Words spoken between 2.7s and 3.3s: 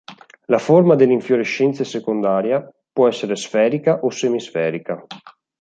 può